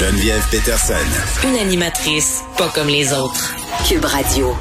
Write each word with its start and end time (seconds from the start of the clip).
Geneviève 0.00 0.42
Peterson. 0.50 0.94
Une 1.46 1.58
animatrice 1.58 2.42
pas 2.56 2.70
comme 2.74 2.88
les 2.88 3.12
autres. 3.12 3.54
Cube 3.86 4.06
Radio. 4.06 4.56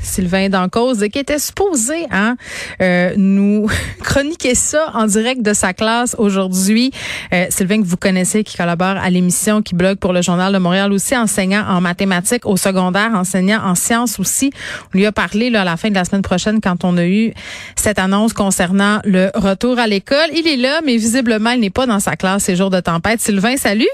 Sylvain 0.00 0.48
Dancause, 0.48 1.04
qui 1.12 1.18
était 1.18 1.38
supposé 1.38 2.06
hein, 2.10 2.36
euh, 2.80 3.12
nous 3.18 3.68
chroniquer 4.02 4.54
ça 4.54 4.92
en 4.94 5.04
direct 5.04 5.42
de 5.42 5.52
sa 5.52 5.74
classe 5.74 6.16
aujourd'hui. 6.18 6.90
Euh, 7.34 7.44
Sylvain, 7.50 7.82
que 7.82 7.86
vous 7.86 7.98
connaissez, 7.98 8.44
qui 8.44 8.56
collabore 8.56 8.96
à 8.96 9.10
l'émission, 9.10 9.60
qui 9.60 9.74
blogue 9.74 9.98
pour 9.98 10.14
le 10.14 10.22
Journal 10.22 10.54
de 10.54 10.58
Montréal 10.58 10.90
aussi, 10.90 11.14
enseignant 11.14 11.66
en 11.68 11.82
mathématiques 11.82 12.46
au 12.46 12.56
secondaire, 12.56 13.10
enseignant 13.14 13.60
en 13.62 13.74
sciences 13.74 14.18
aussi. 14.18 14.52
On 14.86 14.96
lui 14.96 15.04
a 15.04 15.12
parlé 15.12 15.50
là, 15.50 15.60
à 15.60 15.64
la 15.64 15.76
fin 15.76 15.90
de 15.90 15.94
la 15.94 16.06
semaine 16.06 16.22
prochaine 16.22 16.62
quand 16.62 16.82
on 16.82 16.96
a 16.96 17.04
eu 17.04 17.34
cette 17.74 17.98
annonce 17.98 18.32
concernant 18.32 19.00
le 19.04 19.30
retour 19.34 19.78
à 19.78 19.86
l'école. 19.86 20.30
Il 20.34 20.48
est 20.48 20.56
là, 20.56 20.80
mais 20.82 20.96
visiblement, 20.96 21.50
il 21.50 21.60
n'est 21.60 21.68
pas 21.68 21.84
dans 21.84 22.00
sa 22.00 22.16
classe 22.16 22.44
ces 22.44 22.56
jours 22.56 22.70
de 22.70 22.80
tempête. 22.80 23.20
Sylvain, 23.20 23.58
salut. 23.58 23.84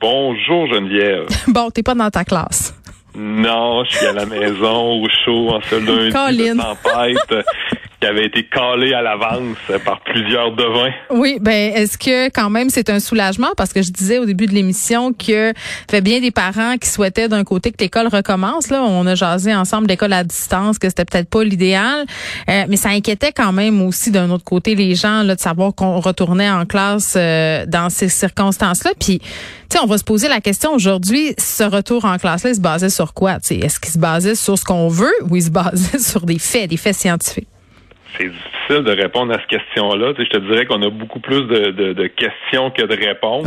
Bonjour 0.00 0.66
Geneviève. 0.72 1.26
bon, 1.48 1.70
t'es 1.70 1.82
pas 1.82 1.94
dans 1.94 2.10
ta 2.10 2.24
classe. 2.24 2.74
Non, 3.16 3.84
je 3.84 3.96
suis 3.96 4.06
à 4.06 4.12
la 4.12 4.26
maison 4.26 5.02
au 5.02 5.08
chaud 5.24 5.50
en 5.50 5.60
ce 5.62 5.74
lundi 5.74 6.10
de 6.38 6.56
tempête 6.56 7.46
qui 8.00 8.06
avait 8.06 8.26
été 8.26 8.44
calé 8.44 8.94
à 8.94 9.02
l'avance 9.02 9.56
par 9.84 10.00
plusieurs 10.02 10.54
devins. 10.54 10.92
Oui, 11.10 11.38
ben 11.40 11.72
est-ce 11.74 11.98
que 11.98 12.28
quand 12.28 12.48
même 12.48 12.70
c'est 12.70 12.90
un 12.90 13.00
soulagement? 13.00 13.48
Parce 13.56 13.72
que 13.72 13.82
je 13.82 13.90
disais 13.90 14.18
au 14.18 14.24
début 14.24 14.46
de 14.46 14.52
l'émission 14.52 15.12
que 15.12 15.52
fait 15.90 16.00
bien 16.00 16.20
des 16.20 16.30
parents 16.30 16.76
qui 16.76 16.88
souhaitaient 16.88 17.28
d'un 17.28 17.44
côté 17.44 17.72
que 17.72 17.76
l'école 17.80 18.06
recommence 18.06 18.70
là, 18.70 18.82
on 18.82 19.06
a 19.06 19.14
jasé 19.14 19.54
ensemble 19.54 19.88
l'école 19.88 20.12
à 20.12 20.22
distance 20.22 20.78
que 20.78 20.88
c'était 20.88 21.04
peut-être 21.04 21.28
pas 21.28 21.42
l'idéal, 21.42 22.06
euh, 22.48 22.64
mais 22.68 22.76
ça 22.76 22.90
inquiétait 22.90 23.32
quand 23.32 23.52
même 23.52 23.82
aussi 23.82 24.10
d'un 24.10 24.30
autre 24.30 24.44
côté 24.44 24.74
les 24.74 24.94
gens 24.94 25.22
là 25.22 25.34
de 25.34 25.40
savoir 25.40 25.74
qu'on 25.74 26.00
retournait 26.00 26.50
en 26.50 26.66
classe 26.66 27.14
euh, 27.16 27.66
dans 27.66 27.90
ces 27.90 28.08
circonstances-là 28.08 28.92
puis 28.98 29.20
tu 29.68 29.76
sais, 29.76 29.84
on 29.84 29.86
va 29.86 29.98
se 29.98 30.04
poser 30.04 30.28
la 30.28 30.40
question 30.40 30.72
aujourd'hui, 30.72 31.34
ce 31.36 31.62
retour 31.62 32.06
en 32.06 32.16
classe-là, 32.16 32.50
il 32.50 32.56
se 32.56 32.60
basait 32.60 32.88
sur 32.88 33.12
quoi? 33.12 33.36
Est-ce 33.50 33.78
qu'il 33.78 33.92
se 33.92 33.98
basait 33.98 34.34
sur 34.34 34.58
ce 34.58 34.64
qu'on 34.64 34.88
veut 34.88 35.12
ou 35.28 35.36
il 35.36 35.42
se 35.42 35.50
basait 35.50 35.98
sur 35.98 36.24
des 36.24 36.38
faits, 36.38 36.70
des 36.70 36.78
faits 36.78 36.96
scientifiques? 36.96 37.48
C'est 38.16 38.28
difficile 38.28 38.84
de 38.84 38.92
répondre 38.92 39.32
à 39.32 39.38
cette 39.38 39.48
question-là. 39.48 40.14
Tu 40.14 40.22
sais, 40.22 40.28
je 40.32 40.38
te 40.38 40.44
dirais 40.50 40.66
qu'on 40.66 40.82
a 40.82 40.90
beaucoup 40.90 41.20
plus 41.20 41.42
de, 41.42 41.70
de, 41.70 41.92
de, 41.92 42.06
questions 42.06 42.70
que 42.70 42.82
de 42.82 42.94
réponses. 42.94 43.46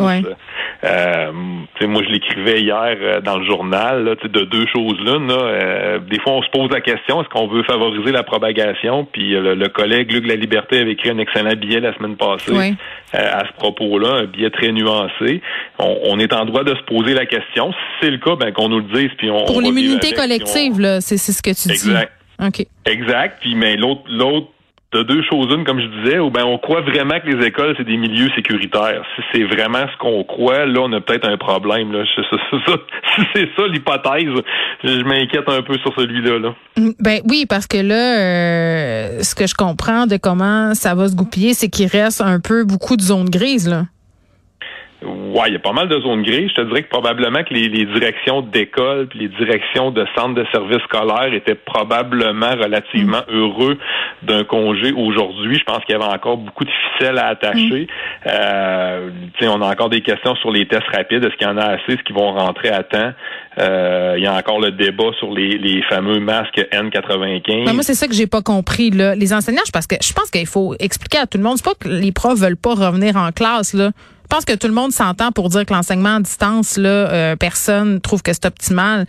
Euh, 0.84 1.32
tu 1.76 1.82
sais, 1.82 1.88
moi, 1.88 2.02
je 2.04 2.10
l'écrivais 2.10 2.62
hier 2.62 2.98
euh, 3.02 3.22
dans 3.22 3.38
le 3.38 3.46
journal 3.46 4.04
là, 4.04 4.16
tu 4.16 4.24
sais, 4.24 4.30
de 4.30 4.44
deux 4.46 4.66
choses 4.68 4.98
l'une. 5.00 5.32
Euh, 5.32 6.00
des 6.00 6.20
fois, 6.20 6.34
on 6.34 6.42
se 6.42 6.50
pose 6.50 6.70
la 6.72 6.82
question 6.82 7.22
est-ce 7.22 7.30
qu'on 7.30 7.48
veut 7.48 7.64
favoriser 7.64 8.12
la 8.12 8.24
propagation? 8.24 9.06
Puis 9.06 9.36
euh, 9.36 9.56
le, 9.56 9.68
collègue 9.68 10.12
Luc 10.12 10.28
La 10.28 10.36
Liberté 10.36 10.80
avait 10.80 10.92
écrit 10.92 11.10
un 11.10 11.18
excellent 11.18 11.56
billet 11.56 11.80
la 11.80 11.96
semaine 11.96 12.16
passée 12.16 12.76
à 13.14 13.44
ce 13.46 13.54
propos-là, 13.58 14.22
un 14.22 14.26
billet 14.26 14.50
très 14.50 14.72
nuancé. 14.72 15.42
On, 15.80 15.98
on, 16.06 16.20
est 16.20 16.34
en 16.34 16.46
droit 16.46 16.64
de 16.64 16.74
se 16.74 16.82
poser 16.84 17.14
la 17.14 17.26
question. 17.26 17.72
Si 17.74 17.78
c'est 18.02 18.12
le 18.12 18.20
cas, 18.20 18.36
ben 18.38 18.54
qu'on 18.54 18.70
nous 18.70 18.80
le 18.80 18.86
dise. 18.94 19.10
Puis 19.18 19.30
on, 19.30 19.44
pour 19.46 19.62
l'immunité 19.62 20.14
collective, 20.14 20.80
là, 20.80 21.02
c'est 21.02 21.18
ce 21.18 21.42
que 21.42 21.50
tu 21.50 21.78
dis. 21.78 21.94
Exact. 22.42 22.60
OK. 22.60 22.92
Exact. 22.92 23.38
Puis 23.42 23.56
mais 23.56 23.76
l'autre 23.76 24.02
l'autre 24.10 24.48
de 24.94 25.04
deux 25.04 25.24
choses 25.24 25.48
une, 25.52 25.64
comme 25.64 25.80
je 25.80 25.88
disais, 26.02 26.20
ou 26.20 26.30
ben 26.30 26.44
on 26.44 26.58
croit 26.58 26.82
vraiment 26.82 27.18
que 27.20 27.28
les 27.28 27.48
écoles, 27.48 27.74
c'est 27.78 27.86
des 27.86 27.96
milieux 27.96 28.30
sécuritaires. 28.36 29.06
Si 29.16 29.22
c'est 29.32 29.44
vraiment 29.44 29.86
ce 29.90 29.98
qu'on 29.98 30.24
croit, 30.26 30.66
là, 30.66 30.82
on 30.82 30.92
a 30.92 31.00
peut-être 31.00 31.28
un 31.28 31.38
problème. 31.38 31.92
Là. 31.92 32.04
Si 33.14 33.22
c'est 33.36 33.50
ça 33.58 33.68
l'hypothèse, 33.68 34.34
je 34.86 35.04
m'inquiète 35.04 35.48
un 35.48 35.62
peu 35.64 35.78
sur 35.80 35.94
celui-là. 35.96 36.40
Là. 36.40 36.56
Mm, 36.78 36.92
ben 37.00 37.20
oui, 37.30 37.46
parce 37.46 37.68
que 37.68 37.78
là, 37.78 38.20
euh, 38.20 39.20
ce 39.22 39.36
que 39.36 39.48
je 39.48 39.54
comprends 39.54 40.08
de 40.08 40.16
comment 40.16 40.74
ça 40.76 40.96
va 40.96 41.10
se 41.10 41.16
goupiller, 41.16 41.54
c'est 41.54 41.70
qu'il 41.70 41.88
reste 41.88 42.22
un 42.22 42.40
peu 42.40 42.64
beaucoup 42.64 42.96
de 42.96 43.02
zones 43.02 43.30
grises, 43.30 43.68
là. 43.68 43.84
Ouais, 45.32 45.48
il 45.48 45.54
y 45.54 45.56
a 45.56 45.60
pas 45.60 45.72
mal 45.72 45.88
de 45.88 46.00
zones 46.02 46.24
grises. 46.24 46.50
Je 46.50 46.62
te 46.62 46.68
dirais 46.68 46.84
que 46.84 46.90
probablement 46.90 47.44
que 47.44 47.54
les, 47.54 47.70
directions 47.70 48.42
d'école 48.42 49.08
puis 49.08 49.20
les 49.20 49.28
directions 49.30 49.92
de 49.92 50.06
centres 50.16 50.36
de 50.36 50.46
services 50.52 50.84
scolaires 50.84 51.34
étaient 51.34 51.56
probablement 51.56 52.52
relativement 52.52 53.22
mm. 53.30 53.34
heureux 53.34 53.78
d'un 54.24 54.44
congé 54.44 54.92
aujourd'hui. 54.92 55.58
Je 55.58 55.64
pense 55.64 55.84
qu'il 55.86 55.96
y 55.96 56.02
avait 56.02 56.14
encore 56.14 56.38
beaucoup 56.38 56.66
de 56.66 56.70
ficelles 56.70 57.18
à 57.18 57.28
attacher. 57.28 57.88
Mm. 58.26 58.28
Euh, 58.28 59.10
on 59.44 59.62
a 59.62 59.72
encore 59.72 59.90
des 59.90 60.02
questions 60.02 60.36
sur 60.36 60.52
les 60.52 60.68
tests 60.68 60.88
rapides. 60.94 61.24
Est-ce 61.24 61.36
qu'il 61.36 61.48
y 61.48 61.50
en 61.50 61.58
a 61.58 61.66
assez? 61.66 61.94
Est-ce 61.94 62.04
qu'ils 62.04 62.16
vont 62.16 62.34
rentrer 62.34 62.70
à 62.70 62.84
temps? 62.84 63.14
Euh, 63.60 64.16
il 64.18 64.24
y 64.24 64.28
a 64.28 64.36
encore 64.36 64.60
le 64.60 64.72
débat 64.72 65.12
sur 65.20 65.34
les, 65.34 65.58
les 65.58 65.82
fameux 65.84 66.20
masques 66.20 66.62
N95. 66.72 67.66
Ben, 67.66 67.74
moi, 67.74 67.84
c'est 67.84 67.96
ça 67.96 68.08
que 68.08 68.14
j'ai 68.14 68.28
pas 68.28 68.42
compris. 68.42 68.92
Là. 68.92 69.16
Les 69.16 69.34
enseignants, 69.34 69.62
parce 69.74 69.88
que 69.88 69.96
je 70.02 70.14
pense 70.14 70.30
qu'il 70.30 70.48
faut 70.48 70.76
expliquer 70.80 71.20
à 71.20 71.28
tout 71.28 71.38
le 71.38 71.44
monde. 71.44 71.58
C'est 71.58 71.66
pas 71.66 71.76
que 71.80 71.88
les 71.88 72.12
profs 72.12 72.40
veulent 72.40 72.58
pas 72.58 72.76
revenir 72.76 73.16
en 73.18 73.32
classe. 73.32 73.74
Là. 73.74 73.92
Je 74.32 74.36
pense 74.38 74.46
que 74.46 74.56
tout 74.56 74.68
le 74.68 74.74
monde 74.74 74.94
s'entend 74.94 75.34
pour 75.34 75.50
dire 75.50 75.66
que 75.66 75.74
l'enseignement 75.74 76.16
à 76.16 76.20
distance, 76.22 76.78
là, 76.78 76.88
euh, 76.88 77.36
personne 77.36 78.00
trouve 78.00 78.22
que 78.22 78.32
c'est 78.32 78.46
optimal, 78.46 79.06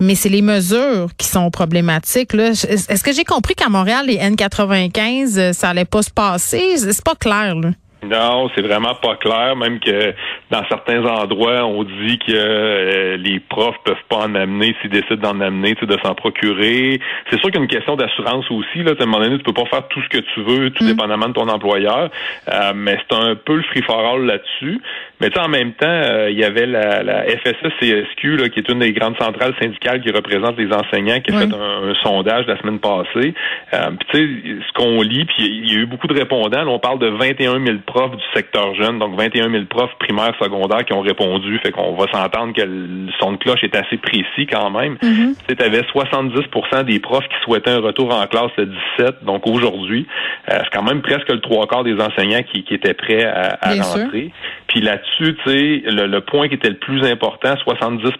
mais 0.00 0.14
c'est 0.14 0.30
les 0.30 0.40
mesures 0.40 1.10
qui 1.18 1.28
sont 1.28 1.50
problématiques. 1.50 2.32
Là. 2.32 2.52
Est-ce 2.52 3.04
que 3.04 3.12
j'ai 3.12 3.24
compris 3.24 3.54
qu'à 3.54 3.68
Montréal, 3.68 4.06
les 4.06 4.16
N95, 4.16 5.36
euh, 5.36 5.52
ça 5.52 5.68
allait 5.68 5.84
pas 5.84 6.00
se 6.00 6.10
passer? 6.10 6.78
C'est 6.78 7.04
pas 7.04 7.14
clair. 7.14 7.54
Là. 7.54 7.72
Non, 8.02 8.50
c'est 8.54 8.62
vraiment 8.62 8.94
pas 8.96 9.14
clair. 9.14 9.54
Même 9.54 9.78
que 9.78 10.12
dans 10.50 10.64
certains 10.68 11.04
endroits, 11.04 11.64
on 11.64 11.84
dit 11.84 12.18
que 12.18 12.32
euh, 12.32 13.16
les 13.16 13.38
profs 13.38 13.78
peuvent 13.84 13.94
pas 14.08 14.26
en 14.26 14.34
amener 14.34 14.74
s'ils 14.80 14.90
décident 14.90 15.32
d'en 15.32 15.40
amener, 15.40 15.74
de 15.74 15.98
s'en 16.04 16.14
procurer. 16.14 17.00
C'est 17.30 17.38
sûr 17.38 17.50
qu'il 17.50 17.56
y 17.56 17.58
a 17.58 17.62
une 17.62 17.68
question 17.68 17.94
d'assurance 17.94 18.50
aussi. 18.50 18.82
Là, 18.82 18.92
à 18.98 19.02
un 19.02 19.06
moment 19.06 19.22
donné, 19.22 19.38
tu 19.38 19.44
peux 19.44 19.52
pas 19.52 19.66
faire 19.66 19.86
tout 19.86 20.02
ce 20.02 20.08
que 20.08 20.18
tu 20.18 20.42
veux, 20.42 20.70
tout 20.70 20.82
mm. 20.82 20.88
dépendamment 20.88 21.28
de 21.28 21.34
ton 21.34 21.48
employeur. 21.48 22.10
Euh, 22.52 22.72
mais 22.74 22.98
c'est 23.08 23.16
un 23.16 23.36
peu 23.36 23.54
le 23.54 23.62
free 23.62 23.82
for 23.82 24.00
all 24.00 24.26
là-dessus. 24.26 24.80
Mais 25.20 25.30
tu 25.30 25.38
en 25.38 25.48
même 25.48 25.72
temps, 25.74 25.86
euh, 25.86 26.28
il 26.28 26.38
y 26.38 26.44
avait 26.44 26.66
la, 26.66 27.04
la 27.04 27.24
FSE-CSQ, 27.26 28.36
là, 28.36 28.48
qui 28.48 28.58
est 28.58 28.68
une 28.68 28.80
des 28.80 28.92
grandes 28.92 29.16
centrales 29.16 29.54
syndicales 29.60 30.02
qui 30.02 30.10
représente 30.10 30.58
les 30.58 30.72
enseignants, 30.72 31.20
qui 31.20 31.32
a 31.32 31.38
fait 31.38 31.54
un, 31.54 31.94
sondage 32.02 32.46
la 32.48 32.58
semaine 32.58 32.80
passée. 32.80 33.32
puis 33.70 34.06
tu 34.10 34.18
sais, 34.18 34.60
ce 34.66 34.72
qu'on 34.72 35.00
lit, 35.02 35.24
puis 35.24 35.46
il 35.46 35.72
y 35.72 35.76
a 35.76 35.80
eu 35.80 35.86
beaucoup 35.86 36.08
de 36.08 36.14
répondants. 36.18 36.66
on 36.66 36.80
parle 36.80 36.98
de 36.98 37.06
21 37.06 37.64
000 37.64 37.78
profs 37.86 37.91
du 37.92 38.24
secteur 38.34 38.74
jeune, 38.74 38.98
donc 38.98 39.18
21 39.18 39.50
000 39.50 39.64
profs 39.66 39.94
primaires, 39.98 40.34
secondaires 40.40 40.84
qui 40.84 40.92
ont 40.92 41.00
répondu. 41.00 41.58
Fait 41.62 41.70
qu'on 41.70 41.94
va 41.94 42.06
s'entendre 42.10 42.54
que 42.54 42.62
le 42.62 43.10
son 43.20 43.32
de 43.32 43.36
cloche 43.36 43.62
est 43.62 43.76
assez 43.76 43.98
précis 43.98 44.46
quand 44.50 44.70
même. 44.70 44.96
Mm 45.02 45.32
Tu 45.48 45.64
avais 45.64 45.80
70% 45.80 46.84
des 46.84 46.98
profs 47.00 47.28
qui 47.28 47.36
souhaitaient 47.44 47.70
un 47.70 47.80
retour 47.80 48.14
en 48.14 48.26
classe 48.26 48.50
le 48.56 48.66
17, 48.98 49.24
donc 49.24 49.46
aujourd'hui. 49.46 50.06
Euh, 50.50 50.58
c'est 50.64 50.76
quand 50.76 50.82
même 50.82 51.02
presque 51.02 51.28
le 51.28 51.40
trois 51.40 51.66
quarts 51.66 51.84
des 51.84 51.94
enseignants 52.00 52.42
qui, 52.42 52.64
étaient 52.70 52.94
prêts 52.94 53.24
à, 53.24 53.58
rentrer. 53.82 54.32
Puis 54.72 54.80
là-dessus, 54.80 55.36
tu 55.44 55.50
sais, 55.50 55.82
le, 55.84 56.20
point 56.20 56.48
qui 56.48 56.54
était 56.54 56.70
le 56.70 56.78
plus 56.78 57.04
important, 57.04 57.52
70% 57.52 58.10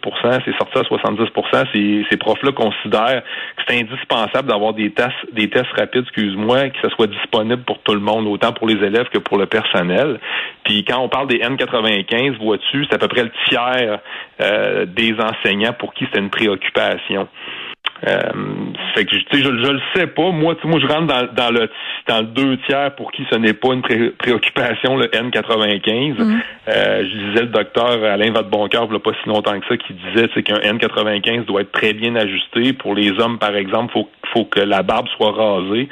c'est 0.44 0.56
sorti 0.58 0.78
à 0.78 0.84
70 0.84 1.24
ces, 1.72 2.04
ces 2.10 2.16
profs-là 2.18 2.52
considèrent 2.52 3.22
que 3.56 3.62
c'est 3.66 3.80
indispensable 3.80 4.50
d'avoir 4.50 4.74
des 4.74 4.90
tests, 4.90 5.32
des 5.32 5.48
tests 5.48 5.72
rapides, 5.74 6.02
excuse-moi, 6.02 6.68
que 6.68 6.76
ce 6.82 6.90
soit 6.90 7.06
disponible 7.06 7.62
pour 7.62 7.78
tout 7.78 7.94
le 7.94 8.00
monde, 8.00 8.26
autant 8.26 8.52
pour 8.52 8.68
les 8.68 8.74
élèves 8.84 9.08
que 9.08 9.16
pour 9.16 9.38
le 9.38 9.46
personnel. 9.46 10.20
Puis 10.64 10.84
quand 10.84 11.00
on 11.00 11.08
parle 11.08 11.28
des 11.28 11.38
N95, 11.38 12.36
vois-tu, 12.36 12.84
c'est 12.84 12.96
à 12.96 12.98
peu 12.98 13.08
près 13.08 13.24
le 13.24 13.32
tiers 13.48 14.00
euh, 14.42 14.84
des 14.84 15.14
enseignants 15.14 15.72
pour 15.72 15.94
qui 15.94 16.06
c'est 16.12 16.20
une 16.20 16.28
préoccupation. 16.28 17.28
Euh, 18.06 18.18
fait 18.94 19.04
que 19.04 19.16
je, 19.16 19.42
je, 19.42 19.48
le 19.48 19.80
sais 19.94 20.08
pas. 20.08 20.30
Moi, 20.30 20.56
moi, 20.64 20.80
je 20.80 20.86
rentre 20.86 21.06
dans, 21.06 21.32
dans 21.32 21.50
le 21.50 21.70
dans 22.08 22.18
le 22.18 22.26
deux 22.26 22.56
tiers 22.66 22.94
pour 22.96 23.12
qui 23.12 23.24
ce 23.30 23.36
n'est 23.36 23.52
pas 23.52 23.72
une 23.72 23.82
préoccupation, 23.82 24.96
le 24.96 25.06
N95. 25.06 26.14
Mm. 26.18 26.40
Euh, 26.68 27.04
je 27.04 27.28
disais 27.28 27.42
le 27.42 27.48
docteur 27.48 28.02
Alain 28.04 28.32
Vadeboncoeur, 28.32 28.84
il 28.86 28.90
n'y 28.90 28.96
a 28.96 28.98
pas 28.98 29.12
si 29.22 29.28
longtemps 29.28 29.58
que 29.60 29.66
ça, 29.68 29.76
qui 29.76 29.94
disait 29.94 30.28
qu'un 30.42 30.58
N95 30.58 31.44
doit 31.44 31.60
être 31.60 31.72
très 31.72 31.92
bien 31.92 32.16
ajusté. 32.16 32.72
Pour 32.72 32.94
les 32.94 33.10
hommes, 33.20 33.38
par 33.38 33.54
exemple, 33.54 33.92
faut 33.92 34.08
faut 34.32 34.44
que 34.46 34.60
la 34.60 34.82
barbe 34.82 35.06
soit 35.16 35.32
rasée. 35.32 35.88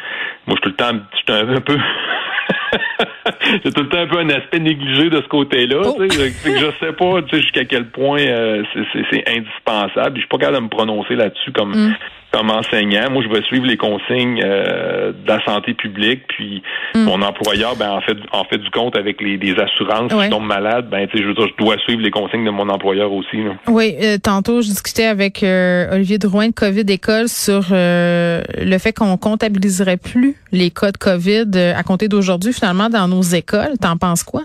Moi, 0.46 0.48
je 0.48 0.52
suis 0.54 0.60
tout 0.62 0.68
le 0.70 0.74
temps, 0.74 0.98
je 1.12 1.32
suis 1.32 1.56
un 1.56 1.60
peu 1.60 1.76
J'ai 3.64 3.72
tout 3.72 3.82
le 3.82 3.88
temps 3.88 3.98
un 3.98 4.06
peu 4.06 4.18
un 4.18 4.28
aspect 4.30 4.60
négligé 4.60 5.10
de 5.10 5.20
ce 5.20 5.28
côté-là. 5.28 5.82
Oh. 5.84 5.96
Je, 6.00 6.06
je 6.06 6.70
sais 6.80 6.92
pas 6.92 7.20
jusqu'à 7.32 7.64
quel 7.64 7.86
point 7.86 8.20
euh, 8.20 8.62
c'est 9.10 9.28
indispensable. 9.28 10.16
Je 10.16 10.20
suis 10.20 10.28
pas 10.28 10.38
capable 10.38 10.58
de 10.58 10.62
me 10.64 10.68
prononcer 10.68 11.16
là-dessus 11.16 11.52
comme 11.52 11.70
mm 11.70 11.94
comme 12.32 12.50
enseignant, 12.50 13.10
moi, 13.10 13.22
je 13.22 13.28
vais 13.28 13.42
suivre 13.42 13.66
les 13.66 13.76
consignes 13.76 14.40
euh, 14.44 15.12
de 15.12 15.28
la 15.28 15.44
santé 15.44 15.74
publique, 15.74 16.22
puis 16.28 16.62
mm. 16.94 17.02
mon 17.02 17.22
employeur, 17.22 17.76
ben, 17.76 17.90
en 17.90 18.00
fait, 18.00 18.16
en 18.32 18.44
fait 18.44 18.58
du 18.58 18.70
compte 18.70 18.96
avec 18.96 19.20
les, 19.20 19.38
assurances. 19.58 20.12
Si 20.12 20.24
je 20.24 20.30
tombe 20.30 20.46
malade, 20.46 20.88
ben, 20.90 21.08
tu 21.08 21.18
sais, 21.18 21.24
je, 21.24 21.30
je 21.30 21.56
dois 21.56 21.76
suivre 21.78 22.00
les 22.00 22.10
consignes 22.10 22.44
de 22.44 22.50
mon 22.50 22.68
employeur 22.68 23.12
aussi. 23.12 23.38
Oui, 23.66 23.96
euh, 24.00 24.18
tantôt, 24.18 24.62
je 24.62 24.68
discutais 24.68 25.06
avec 25.06 25.42
euh, 25.42 25.92
Olivier 25.92 26.18
Drouin 26.18 26.48
de 26.48 26.54
COVID 26.54 26.84
École 26.88 27.28
sur 27.28 27.64
le 27.70 28.78
fait 28.78 28.92
qu'on 28.92 29.16
comptabiliserait 29.16 29.96
plus 29.96 30.36
les 30.52 30.70
cas 30.70 30.92
de 30.92 30.98
COVID 30.98 31.58
à 31.76 31.82
compter 31.82 32.08
d'aujourd'hui, 32.08 32.52
finalement, 32.52 32.88
dans 32.88 33.08
nos 33.08 33.22
écoles. 33.22 33.76
T'en 33.80 33.96
penses 33.96 34.22
quoi? 34.22 34.42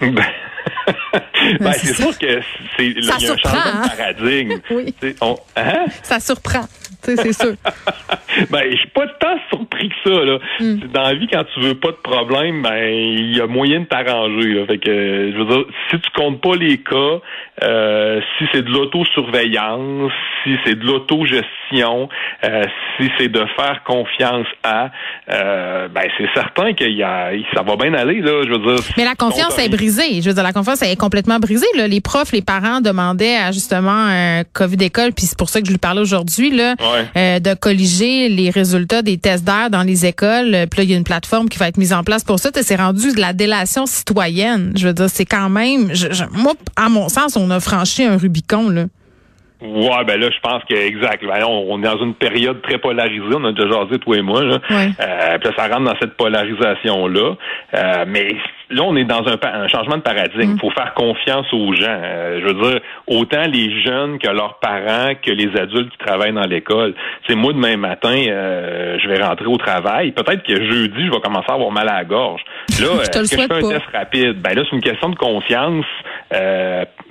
Ben, 0.00 0.14
ben, 1.60 1.72
c'est 1.72 1.94
sûr 1.94 2.18
que 2.18 2.40
c'est 2.76 2.86
il 2.86 3.04
y 3.04 3.10
a 3.10 3.14
un 3.14 3.18
changement 3.18 3.52
de 3.52 3.56
hein? 3.56 3.88
paradigme. 3.96 4.60
oui. 4.70 4.94
On, 5.20 5.36
hein? 5.56 5.86
Ça 6.02 6.20
surprend, 6.20 6.64
c'est 7.14 7.32
sûr. 7.32 7.54
ben, 8.50 8.62
je 8.70 8.76
suis 8.76 8.88
pas 8.88 9.06
tant 9.20 9.36
surpris 9.48 9.88
que 9.88 10.10
ça. 10.10 10.24
Là. 10.24 10.38
Hmm. 10.60 10.78
Dans 10.92 11.02
la 11.02 11.14
vie, 11.14 11.28
quand 11.30 11.44
tu 11.54 11.60
veux 11.60 11.74
pas 11.74 11.90
de 11.90 11.96
problème, 12.02 12.62
ben 12.62 12.88
il 12.88 13.36
y 13.36 13.40
a 13.40 13.46
moyen 13.46 13.80
de 13.80 13.84
t'arranger. 13.84 14.64
Fait 14.66 14.78
que, 14.78 15.32
je 15.32 15.38
veux 15.38 15.44
dire, 15.44 15.64
si 15.90 16.00
tu 16.00 16.10
comptes 16.10 16.40
pas 16.40 16.56
les 16.56 16.78
cas, 16.78 17.20
euh, 17.62 18.20
si 18.38 18.44
c'est 18.52 18.62
de 18.62 18.70
l'autosurveillance, 18.70 20.12
si 20.42 20.56
c'est 20.64 20.78
de 20.78 20.84
l'autogestion, 20.84 21.46
euh, 21.72 22.62
si 22.96 23.08
c'est 23.18 23.28
de 23.28 23.44
faire 23.56 23.82
confiance 23.84 24.46
à, 24.62 24.90
euh, 25.30 25.88
ben 25.88 26.04
c'est 26.16 26.28
certain 26.34 26.72
que 26.74 26.84
ça 27.54 27.62
va 27.62 27.76
bien 27.76 27.94
aller. 27.94 28.20
Là, 28.20 28.42
je 28.44 28.50
veux 28.50 28.74
dire. 28.74 28.84
Mais 28.96 29.04
la 29.04 29.14
confiance 29.14 29.58
est 29.58 29.68
brisée. 29.68 30.20
Je 30.22 30.28
veux 30.28 30.34
dire, 30.34 30.42
la 30.42 30.52
confiance 30.52 30.82
est 30.82 30.96
complètement 30.96 31.38
brisée. 31.38 31.66
Là. 31.76 31.86
Les 31.86 32.00
profs, 32.00 32.32
les 32.32 32.42
parents 32.42 32.80
demandaient 32.80 33.36
à 33.36 33.52
justement 33.52 33.90
un 33.90 34.44
COVID 34.44 34.84
école, 34.84 35.12
puis 35.12 35.26
c'est 35.26 35.38
pour 35.38 35.48
ça 35.48 35.60
que 35.60 35.66
je 35.66 35.72
lui 35.72 35.78
parlais 35.78 36.00
aujourd'hui, 36.00 36.50
là, 36.50 36.74
de 37.14 37.54
colliger 37.54 38.28
les 38.28 38.50
résultats 38.50 39.02
des 39.02 39.18
tests 39.18 39.44
d'air 39.44 39.70
dans 39.70 39.82
les 39.82 40.06
écoles. 40.06 40.66
Puis 40.70 40.78
là, 40.78 40.84
il 40.84 40.90
y 40.90 40.94
a 40.94 40.96
une 40.96 41.04
plateforme 41.04 41.48
qui 41.48 41.58
va 41.58 41.68
être 41.68 41.78
mise 41.78 41.92
en 41.92 42.04
place 42.04 42.24
pour 42.24 42.38
ça. 42.38 42.50
C'est 42.54 42.76
rendu 42.76 43.12
de 43.14 43.20
la 43.20 43.32
délation 43.32 43.86
citoyenne. 43.86 44.72
Je 44.76 44.88
veux 44.88 44.94
dire, 44.94 45.08
c'est 45.08 45.24
quand 45.24 45.48
même, 45.48 45.90
moi, 46.32 46.54
à 46.76 46.88
mon 46.88 47.08
sens, 47.08 47.36
on 47.36 47.50
a 47.50 47.60
franchi 47.60 48.04
un 48.04 48.16
Rubicon 48.16 48.68
là. 48.70 48.84
Ouais, 49.62 50.04
ben 50.06 50.20
là, 50.20 50.28
je 50.30 50.40
pense 50.40 50.62
que 50.64 50.74
exact. 50.74 51.24
Ben 51.24 51.42
on, 51.48 51.82
est 51.82 51.86
dans 51.86 51.98
une 52.04 52.12
période 52.12 52.60
très 52.60 52.76
polarisée. 52.76 53.34
On 53.34 53.44
a 53.44 53.52
déjà 53.52 53.70
jasé, 53.70 53.98
toi 53.98 54.16
et 54.18 54.22
moi. 54.22 54.44
Là. 54.44 54.58
Euh, 54.70 55.38
puis 55.38 55.50
ça 55.56 55.68
rentre 55.68 55.84
dans 55.84 55.96
cette 55.98 56.14
polarisation-là. 56.18 57.36
Euh, 57.72 58.04
mais 58.06 58.28
là, 58.68 58.82
on 58.82 58.94
est 58.96 59.04
dans 59.04 59.24
un, 59.26 59.68
changement 59.68 59.96
de 59.96 60.02
paradigme. 60.02 60.42
Il 60.42 60.54
mm. 60.56 60.58
faut 60.60 60.70
faire 60.70 60.92
confiance 60.92 61.46
aux 61.54 61.72
gens. 61.72 61.86
Euh, 61.88 62.40
je 62.42 62.46
veux 62.48 62.70
dire, 62.70 62.80
autant 63.06 63.44
les 63.50 63.82
jeunes 63.82 64.18
que 64.18 64.28
leurs 64.28 64.58
parents, 64.58 65.14
que 65.22 65.30
les 65.30 65.48
adultes 65.58 65.90
qui 65.90 66.04
travaillent 66.04 66.34
dans 66.34 66.46
l'école. 66.46 66.94
C'est 67.26 67.34
moi, 67.34 67.54
demain 67.54 67.78
matin, 67.78 68.14
je 68.14 69.08
vais 69.08 69.24
rentrer 69.24 69.46
au 69.46 69.56
travail. 69.56 70.12
Peut-être 70.12 70.42
que 70.42 70.54
jeudi, 70.54 71.06
je 71.06 71.10
vais 71.10 71.20
commencer 71.20 71.46
à 71.48 71.54
avoir 71.54 71.70
mal 71.70 71.88
à 71.88 71.94
la 71.94 72.04
gorge. 72.04 72.42
Là, 72.78 72.88
est-ce 73.00 73.10
que 73.10 73.24
je 73.24 73.42
fais 73.42 73.50
un 73.50 73.70
test 73.70 73.86
rapide? 73.90 74.42
Ben 74.42 74.54
là, 74.54 74.62
c'est 74.68 74.76
une 74.76 74.82
question 74.82 75.08
de 75.08 75.16
confiance 75.16 75.86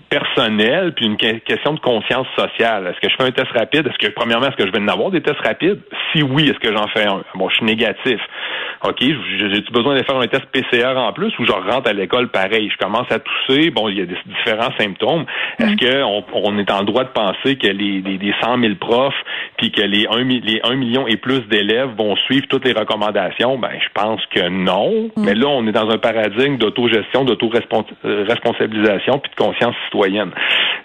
personnel 0.09 0.93
puis 0.93 1.05
une 1.05 1.17
question 1.17 1.73
de 1.73 1.79
conscience 1.79 2.27
sociale. 2.37 2.87
Est-ce 2.87 2.99
que 2.99 3.09
je 3.09 3.15
fais 3.15 3.23
un 3.23 3.31
test 3.31 3.51
rapide? 3.51 3.87
Est-ce 3.87 4.07
que, 4.07 4.13
premièrement, 4.13 4.47
est-ce 4.47 4.55
que 4.55 4.67
je 4.67 4.71
vais 4.71 4.79
en 4.79 4.87
avoir 4.87 5.11
des 5.11 5.21
tests 5.21 5.41
rapides? 5.41 5.81
Si 6.11 6.23
oui, 6.23 6.49
est-ce 6.49 6.59
que 6.59 6.75
j'en 6.75 6.87
fais 6.87 7.07
un? 7.07 7.23
Bon, 7.35 7.49
je 7.49 7.55
suis 7.55 7.65
négatif. 7.65 8.19
OK, 8.87 8.99
j'ai-tu 9.01 9.71
besoin 9.71 9.95
de 9.95 10.03
faire 10.03 10.17
un 10.17 10.27
test 10.27 10.45
PCR 10.51 10.95
en 10.95 11.11
plus 11.13 11.37
ou 11.39 11.45
je 11.45 11.51
rentre 11.51 11.89
à 11.89 11.93
l'école 11.93 12.29
pareil? 12.29 12.69
Je 12.71 12.77
commence 12.77 13.11
à 13.11 13.19
tousser. 13.19 13.71
Bon, 13.71 13.89
il 13.89 13.97
y 13.97 14.01
a 14.01 14.05
des 14.05 14.17
différents 14.25 14.71
symptômes. 14.77 15.25
Est-ce 15.59 15.75
qu'on 15.75 16.23
on 16.33 16.57
est 16.59 16.71
en 16.71 16.83
droit 16.83 17.03
de 17.03 17.09
penser 17.09 17.57
que 17.57 17.67
les, 17.67 18.01
les, 18.01 18.17
les 18.17 18.33
100 18.41 18.59
000 18.59 18.75
profs 18.75 19.13
puis 19.57 19.71
que 19.71 19.81
les 19.81 20.05
1, 20.09 20.23
les 20.23 20.59
1 20.63 20.75
million 20.75 21.07
et 21.07 21.17
plus 21.17 21.41
d'élèves 21.49 21.89
vont 21.97 22.15
suivre 22.27 22.45
toutes 22.49 22.65
les 22.65 22.73
recommandations? 22.73 23.57
Ben, 23.57 23.71
je 23.79 23.89
pense 23.93 24.21
que 24.33 24.47
non. 24.49 25.09
Mm. 25.15 25.25
Mais 25.25 25.33
là, 25.33 25.47
on 25.47 25.65
est 25.67 25.71
dans 25.71 25.89
un 25.89 25.97
paradigme 25.97 26.57
d'autogestion, 26.57 27.25
d'auto-responsabilisation 27.25 29.19
puis 29.19 29.31
de 29.31 29.35
conscience 29.35 29.75
citoyenne. 29.85 30.31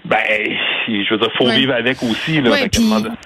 Ben, 0.04 0.16
je 0.88 1.12
veux 1.12 1.18
dire, 1.18 1.30
faut 1.36 1.48
vivre 1.48 1.74
avec 1.74 2.02
aussi. 2.02 2.40
Là, 2.40 2.50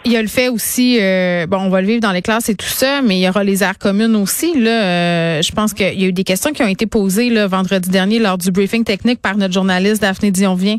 il 0.04 0.12
y 0.12 0.16
a 0.16 0.22
le 0.22 0.28
fait 0.28 0.48
aussi, 0.48 0.98
euh, 1.00 1.46
bon, 1.46 1.58
on 1.58 1.68
va 1.68 1.80
le 1.80 1.86
vivre 1.86 2.00
dans 2.00 2.12
les 2.12 2.22
classes 2.22 2.48
et 2.48 2.56
tout 2.56 2.66
ça, 2.66 3.00
mais 3.02 3.16
il 3.16 3.22
y 3.22 3.28
aura 3.28 3.44
les 3.44 3.62
aires 3.62 3.78
communes 3.78 4.16
aussi. 4.16 4.58
Là, 4.58 4.63
euh, 4.70 5.42
je 5.42 5.52
pense 5.52 5.72
qu'il 5.74 6.00
y 6.00 6.04
a 6.04 6.08
eu 6.08 6.12
des 6.12 6.24
questions 6.24 6.52
qui 6.52 6.62
ont 6.62 6.68
été 6.68 6.86
posées 6.86 7.30
là, 7.30 7.46
vendredi 7.46 7.88
dernier 7.88 8.18
lors 8.18 8.38
du 8.38 8.50
briefing 8.50 8.84
technique 8.84 9.20
par 9.20 9.36
notre 9.36 9.54
journaliste 9.54 10.02
Daphné 10.02 10.30
Dionvien. 10.30 10.78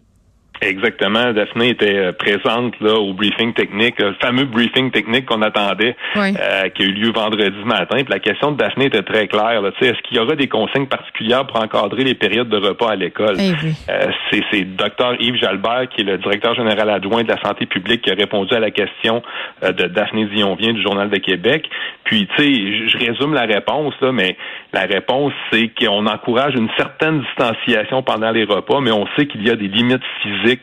Exactement. 0.65 1.31
Daphné 1.31 1.69
était 1.69 1.95
euh, 1.95 2.11
présente 2.11 2.79
là 2.81 2.95
au 2.95 3.13
briefing 3.13 3.53
technique, 3.53 3.99
le 3.99 4.15
fameux 4.19 4.45
briefing 4.45 4.89
technique 4.89 5.25
qu'on 5.27 5.41
attendait, 5.43 5.95
euh, 6.17 6.69
qui 6.69 6.83
a 6.83 6.85
eu 6.85 6.91
lieu 6.91 7.11
vendredi 7.11 7.63
matin. 7.65 7.97
Puis 7.97 8.09
la 8.09 8.19
question 8.19 8.51
de 8.51 8.57
Daphné 8.57 8.85
était 8.85 9.03
très 9.03 9.27
claire. 9.27 9.61
Est-ce 9.79 10.01
qu'il 10.01 10.17
y 10.17 10.19
aura 10.19 10.35
des 10.35 10.47
consignes 10.47 10.87
particulières 10.87 11.45
pour 11.45 11.61
encadrer 11.61 12.03
les 12.03 12.15
périodes 12.15 12.49
de 12.49 12.57
repas 12.57 12.91
à 12.91 12.95
l'école? 12.95 13.37
Eh 13.39 13.91
euh, 13.91 14.11
c'est 14.51 14.63
Dr 14.75 15.15
Yves 15.19 15.35
Jalbert, 15.35 15.87
qui 15.89 16.01
est 16.01 16.05
le 16.05 16.17
directeur 16.17 16.55
général 16.55 16.89
adjoint 16.89 17.23
de 17.23 17.29
la 17.29 17.41
santé 17.41 17.67
publique, 17.67 18.01
qui 18.01 18.11
a 18.11 18.15
répondu 18.15 18.53
à 18.53 18.59
la 18.59 18.71
question 18.71 19.21
de 19.61 19.85
Daphné 19.87 20.25
Dionvien 20.25 20.73
du 20.73 20.81
Journal 20.81 21.09
de 21.09 21.17
Québec. 21.17 21.69
Puis, 22.05 22.27
tu 22.35 22.43
sais, 22.43 22.87
je 22.87 22.97
résume 22.97 23.33
la 23.33 23.45
réponse, 23.45 23.93
là, 24.01 24.11
mais 24.11 24.37
la 24.73 24.81
réponse, 24.81 25.33
c'est 25.51 25.69
qu'on 25.79 26.05
encourage 26.05 26.53
une 26.55 26.69
certaine 26.77 27.21
distanciation 27.21 28.03
pendant 28.03 28.31
les 28.31 28.43
repas, 28.43 28.79
mais 28.81 28.91
on 28.91 29.07
sait 29.15 29.25
qu'il 29.25 29.45
y 29.45 29.49
a 29.49 29.55
des 29.55 29.67
limites 29.67 30.03
physiques 30.21 30.54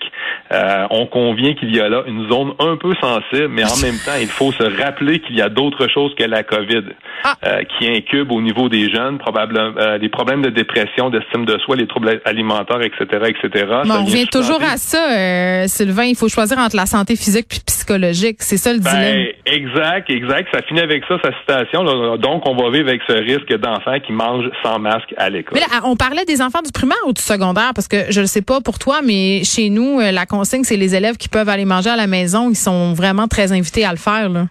euh, 0.52 0.86
on 0.90 1.06
convient 1.06 1.54
qu'il 1.54 1.74
y 1.74 1.80
a 1.80 1.88
là 1.88 2.02
une 2.06 2.28
zone 2.28 2.52
un 2.58 2.76
peu 2.76 2.92
sensible, 3.00 3.48
mais 3.48 3.64
en 3.64 3.76
même 3.82 3.98
temps, 4.04 4.18
il 4.20 4.28
faut 4.28 4.52
se 4.52 4.62
rappeler 4.82 5.20
qu'il 5.20 5.36
y 5.36 5.42
a 5.42 5.48
d'autres 5.48 5.88
choses 5.88 6.14
que 6.14 6.24
la 6.24 6.42
COVID 6.42 6.82
ah. 7.24 7.36
euh, 7.46 7.62
qui 7.64 7.88
incube 7.88 8.30
au 8.32 8.42
niveau 8.42 8.68
des 8.68 8.90
jeunes, 8.90 9.18
probablement 9.18 9.72
euh, 9.78 9.98
les 9.98 10.08
problèmes 10.08 10.42
de 10.42 10.50
dépression, 10.50 11.10
d'estime 11.10 11.44
de 11.44 11.58
soi, 11.58 11.76
les 11.76 11.86
troubles 11.86 12.20
alimentaires, 12.24 12.82
etc., 12.82 13.04
etc. 13.28 13.66
on 13.86 14.04
revient 14.04 14.26
toujours 14.26 14.62
à 14.62 14.76
ça, 14.76 15.66
Sylvain. 15.68 16.04
Il 16.04 16.16
faut 16.16 16.28
choisir 16.28 16.58
entre 16.58 16.76
la 16.76 16.86
santé 16.86 17.16
physique 17.16 17.46
et 17.50 17.60
psychologique. 17.66 18.36
C'est 18.40 18.56
ça 18.56 18.72
le 18.72 18.80
ben, 18.80 18.90
dilemme. 18.90 19.26
Exact, 19.46 20.10
exact. 20.10 20.48
Ça 20.52 20.62
finit 20.62 20.80
avec 20.80 21.02
ça, 21.08 21.16
sa 21.22 21.30
citation. 21.40 21.82
Donc, 22.16 22.48
on 22.48 22.54
va 22.54 22.70
vivre 22.70 22.88
avec 22.88 23.02
ce 23.08 23.12
risque 23.12 23.52
d'enfants 23.58 23.98
qui 24.04 24.12
mangent 24.12 24.50
sans 24.62 24.78
masque 24.78 25.14
à 25.16 25.30
l'école. 25.30 25.58
Mais 25.58 25.78
on 25.84 25.96
parlait 25.96 26.24
des 26.24 26.42
enfants 26.42 26.62
du 26.62 26.72
primaire 26.72 26.98
ou 27.06 27.12
du 27.12 27.22
secondaire, 27.22 27.72
parce 27.74 27.88
que 27.88 28.10
je 28.10 28.20
ne 28.20 28.26
sais 28.26 28.42
pas 28.42 28.60
pour 28.60 28.78
toi, 28.78 29.00
mais 29.02 29.44
chez 29.44 29.70
nous, 29.72 30.00
euh, 30.00 30.12
la 30.12 30.26
consigne, 30.26 30.64
c'est 30.64 30.76
les 30.76 30.94
élèves 30.94 31.16
qui 31.16 31.28
peuvent 31.28 31.48
aller 31.48 31.64
manger 31.64 31.90
à 31.90 31.96
la 31.96 32.06
maison. 32.06 32.50
Ils 32.50 32.56
sont 32.56 32.92
vraiment 32.92 33.26
très 33.26 33.52
invités 33.52 33.84
à 33.84 33.90
le 33.90 33.98
faire. 33.98 34.28
Là. 34.28 34.48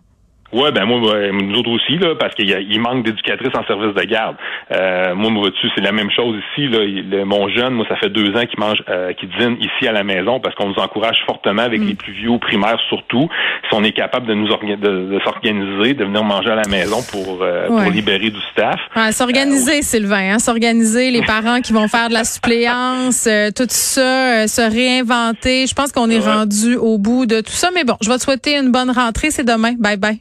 Ouais, 0.53 0.71
ben 0.71 0.85
moi, 0.85 0.99
nous 1.31 1.59
autres 1.59 1.71
aussi, 1.71 1.97
là, 1.97 2.15
parce 2.15 2.35
qu'il 2.35 2.79
manque 2.79 3.05
d'éducatrices 3.05 3.55
en 3.55 3.65
service 3.65 3.95
de 3.95 4.03
garde. 4.03 4.35
Euh, 4.71 5.15
moi, 5.15 5.29
moi, 5.29 5.49
tu 5.59 5.69
c'est 5.75 5.81
la 5.81 5.91
même 5.91 6.11
chose 6.11 6.35
ici. 6.51 6.67
Là, 6.67 7.25
mon 7.25 7.47
jeune, 7.49 7.73
moi, 7.73 7.85
ça 7.87 7.95
fait 7.95 8.09
deux 8.09 8.35
ans 8.35 8.45
qu'il 8.45 8.59
mange, 8.59 8.83
euh, 8.89 9.13
qu'il 9.13 9.29
dîne 9.29 9.57
ici 9.59 9.87
à 9.87 9.91
la 9.91 10.03
maison 10.03 10.39
parce 10.39 10.55
qu'on 10.55 10.67
nous 10.67 10.79
encourage 10.79 11.17
fortement 11.25 11.61
avec 11.61 11.81
mm. 11.81 11.87
les 11.87 11.93
plus 11.95 12.13
vieux 12.13 12.37
primaires 12.39 12.79
surtout. 12.89 13.29
Si 13.69 13.75
on 13.75 13.83
est 13.83 13.91
capable 13.91 14.27
de 14.27 14.33
nous 14.33 14.47
de, 14.47 15.19
s'organiser, 15.23 15.93
de 15.93 16.03
venir 16.03 16.23
manger 16.23 16.51
à 16.51 16.55
la 16.55 16.67
maison 16.67 17.01
pour, 17.11 17.39
euh, 17.41 17.67
pour 17.67 17.91
libérer 17.91 18.29
du 18.29 18.41
staff. 18.51 18.79
s'organiser, 19.11 19.79
euh, 19.79 19.81
Sylvain, 19.81 20.33
hein, 20.33 20.39
s'organiser, 20.39 21.11
les 21.11 21.21
parents 21.25 21.61
qui 21.61 21.73
vont 21.73 21.87
faire 21.87 22.09
de 22.09 22.13
la 22.13 22.23
suppléance, 22.23 23.27
tout 23.55 23.67
ça, 23.69 24.47
se 24.47 24.61
réinventer. 24.61 25.67
Je 25.67 25.73
pense 25.73 25.91
qu'on 25.91 26.09
est 26.09 26.19
rendu 26.19 26.75
au 26.75 26.97
bout 26.97 27.25
de 27.25 27.41
tout 27.41 27.51
ça. 27.51 27.69
Mais 27.73 27.83
bon, 27.83 27.95
je 28.01 28.09
vais 28.09 28.17
te 28.17 28.23
souhaiter 28.23 28.57
une 28.57 28.71
bonne 28.71 28.91
rentrée. 28.91 29.31
C'est 29.31 29.45
demain. 29.45 29.73
Bye 29.79 29.97
bye. 29.97 30.19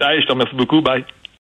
Allez, 0.00 0.20
je 0.20 0.26
te 0.26 0.32
remercie 0.32 0.54
beaucoup. 0.54 0.80
Bye. 0.80 1.04